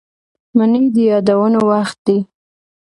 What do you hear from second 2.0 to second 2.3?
دی